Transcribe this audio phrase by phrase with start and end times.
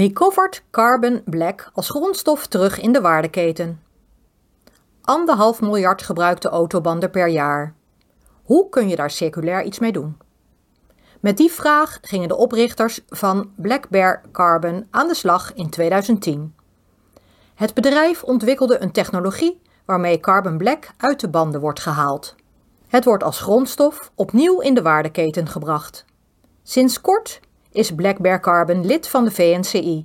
[0.00, 3.82] Recovered carbon black als grondstof terug in de waardeketen.
[5.02, 7.74] Anderhalf miljard gebruikte autobanden per jaar.
[8.44, 10.16] Hoe kun je daar circulair iets mee doen?
[11.20, 16.54] Met die vraag gingen de oprichters van Black Bear Carbon aan de slag in 2010.
[17.54, 22.34] Het bedrijf ontwikkelde een technologie waarmee carbon black uit de banden wordt gehaald.
[22.88, 26.04] Het wordt als grondstof opnieuw in de waardeketen gebracht.
[26.62, 27.40] Sinds kort
[27.72, 30.02] is Black Carbon lid van de VNCI.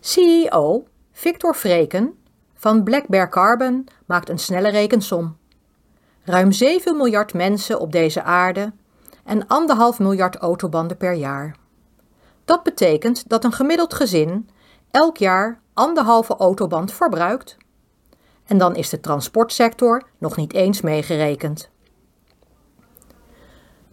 [0.00, 2.18] CEO Victor Vreken
[2.54, 5.36] van Black Carbon maakt een snelle rekensom.
[6.24, 8.72] Ruim 7 miljard mensen op deze aarde
[9.24, 11.56] en anderhalf miljard autobanden per jaar.
[12.44, 14.48] Dat betekent dat een gemiddeld gezin
[14.90, 17.56] elk jaar anderhalve autoband verbruikt.
[18.44, 21.70] En dan is de transportsector nog niet eens meegerekend.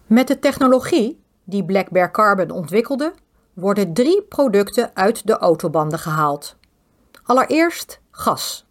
[0.06, 3.14] Met de technologie die Black Bear Carbon ontwikkelde,
[3.54, 6.56] worden drie producten uit de autobanden gehaald.
[7.24, 8.66] Allereerst gas.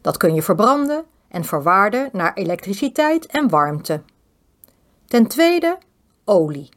[0.00, 4.02] Dat kun je verbranden en verwaarden naar elektriciteit en warmte.
[5.06, 5.78] Ten tweede
[6.24, 6.68] olie.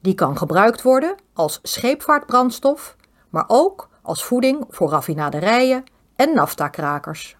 [0.00, 2.96] Die kan gebruikt worden als scheepvaartbrandstof,
[3.28, 5.84] maar ook als voeding voor raffinaderijen
[6.16, 7.36] en naftakrakers.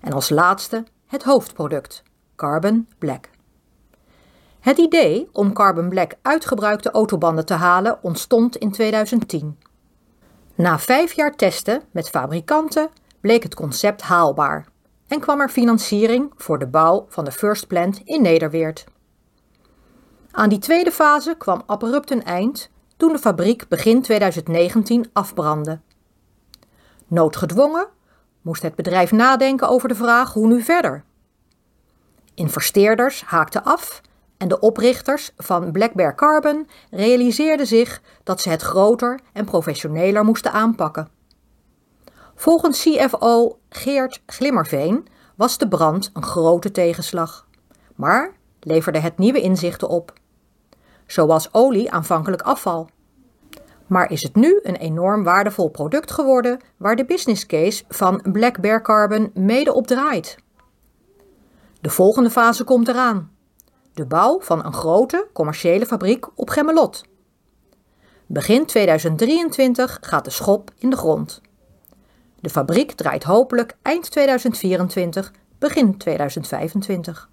[0.00, 2.02] En als laatste het hoofdproduct,
[2.36, 3.28] carbon black.
[4.60, 9.58] Het idee om carbon black uitgebruikte autobanden te halen ontstond in 2010.
[10.54, 12.88] Na vijf jaar testen met fabrikanten
[13.20, 14.66] bleek het concept haalbaar
[15.08, 18.84] en kwam er financiering voor de bouw van de First Plant in Nederweert.
[20.30, 25.80] Aan die tweede fase kwam abrupt een eind toen de fabriek begin 2019 afbrandde.
[27.06, 27.88] Noodgedwongen
[28.42, 31.04] moest het bedrijf nadenken over de vraag hoe nu verder.
[32.34, 34.00] Investeerders haakten af
[34.40, 40.24] en de oprichters van Black Bear Carbon realiseerden zich dat ze het groter en professioneler
[40.24, 41.08] moesten aanpakken.
[42.34, 47.46] Volgens CFO Geert Glimmerveen was de brand een grote tegenslag,
[47.94, 50.12] maar leverde het nieuwe inzichten op.
[51.06, 52.88] Zo was olie aanvankelijk afval.
[53.86, 58.60] Maar is het nu een enorm waardevol product geworden waar de business case van Black
[58.60, 60.36] Bear Carbon mede op draait?
[61.80, 63.38] De volgende fase komt eraan
[63.94, 67.04] de bouw van een grote commerciële fabriek op Gemmelot.
[68.26, 71.40] Begin 2023 gaat de schop in de grond.
[72.40, 77.28] De fabriek draait hopelijk eind 2024, begin 2025.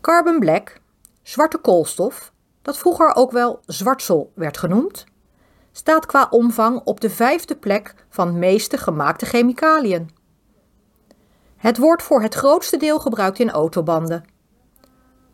[0.00, 0.80] Carbon black,
[1.22, 2.32] zwarte koolstof,
[2.62, 5.04] dat vroeger ook wel zwartsel werd genoemd,
[5.72, 10.10] staat qua omvang op de vijfde plek van meeste gemaakte chemicaliën.
[11.56, 14.24] Het wordt voor het grootste deel gebruikt in autobanden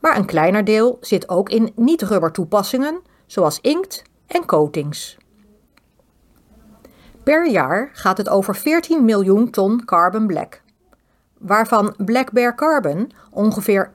[0.03, 5.17] maar een kleiner deel zit ook in niet-rubber toepassingen, zoals inkt en coatings.
[7.23, 10.63] Per jaar gaat het over 14 miljoen ton carbon black,
[11.39, 13.93] waarvan Black Bear Carbon ongeveer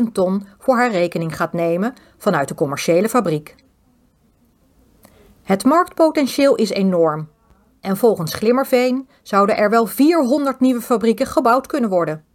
[0.00, 3.54] 12.000 ton voor haar rekening gaat nemen vanuit de commerciële fabriek.
[5.42, 7.28] Het marktpotentieel is enorm
[7.80, 12.25] en volgens Glimmerveen zouden er wel 400 nieuwe fabrieken gebouwd kunnen worden.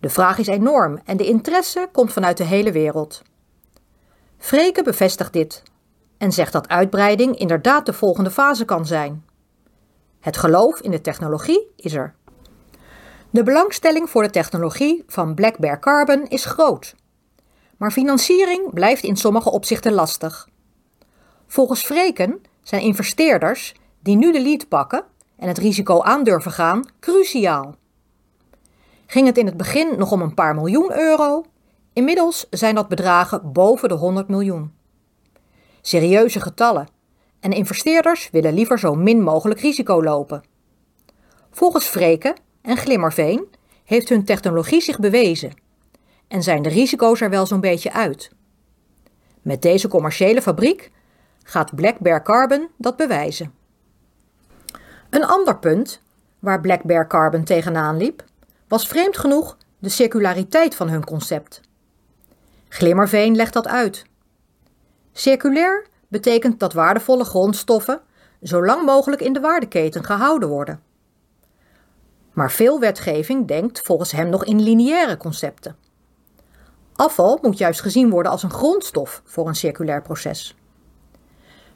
[0.00, 3.22] De vraag is enorm en de interesse komt vanuit de hele wereld.
[4.38, 5.62] Freke bevestigt dit
[6.18, 9.24] en zegt dat uitbreiding inderdaad de volgende fase kan zijn.
[10.20, 12.14] Het geloof in de technologie is er.
[13.30, 16.94] De belangstelling voor de technologie van Black Bear Carbon is groot.
[17.76, 20.48] Maar financiering blijft in sommige opzichten lastig.
[21.46, 25.04] Volgens Freken zijn investeerders die nu de lead pakken
[25.36, 27.74] en het risico aandurven gaan cruciaal.
[29.10, 31.44] Ging het in het begin nog om een paar miljoen euro?
[31.92, 34.72] Inmiddels zijn dat bedragen boven de 100 miljoen.
[35.80, 36.88] Serieuze getallen.
[37.40, 40.42] En investeerders willen liever zo min mogelijk risico lopen.
[41.50, 43.46] Volgens Vreken en Glimmerveen
[43.84, 45.54] heeft hun technologie zich bewezen
[46.28, 48.30] en zijn de risico's er wel zo'n beetje uit.
[49.42, 50.90] Met deze commerciële fabriek
[51.42, 53.52] gaat Black Bear Carbon dat bewijzen.
[55.10, 56.02] Een ander punt
[56.38, 58.28] waar Black Bear Carbon tegenaan liep,
[58.70, 61.60] was vreemd genoeg de circulariteit van hun concept.
[62.68, 64.04] Glimmerveen legt dat uit.
[65.12, 68.00] Circulair betekent dat waardevolle grondstoffen
[68.42, 70.82] zo lang mogelijk in de waardeketen gehouden worden.
[72.32, 75.76] Maar veel wetgeving denkt volgens hem nog in lineaire concepten.
[76.94, 80.56] Afval moet juist gezien worden als een grondstof voor een circulair proces.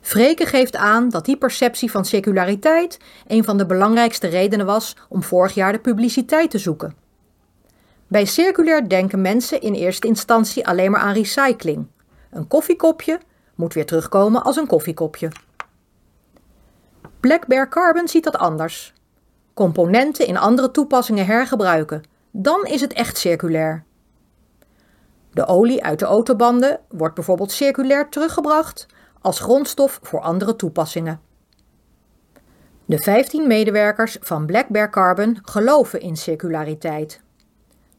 [0.04, 5.22] Vreken geeft aan dat die perceptie van circulariteit een van de belangrijkste redenen was om
[5.22, 6.94] vorig jaar de publiciteit te zoeken.
[8.06, 11.86] Bij circulair denken mensen in eerste instantie alleen maar aan recycling.
[12.30, 13.20] Een koffiekopje
[13.54, 15.28] moet weer terugkomen als een koffiekopje.
[17.20, 18.92] Black Bear Carbon ziet dat anders.
[19.54, 23.84] Componenten in andere toepassingen hergebruiken, dan is het echt circulair.
[25.30, 28.86] De olie uit de autobanden wordt bijvoorbeeld circulair teruggebracht
[29.24, 31.20] als grondstof voor andere toepassingen.
[32.84, 37.20] De 15 medewerkers van Black Bear Carbon geloven in circulariteit.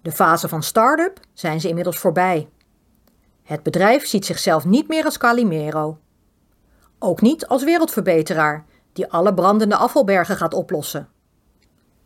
[0.01, 2.49] De fase van start-up zijn ze inmiddels voorbij.
[3.43, 5.97] Het bedrijf ziet zichzelf niet meer als Calimero.
[6.99, 11.09] Ook niet als wereldverbeteraar die alle brandende afvalbergen gaat oplossen.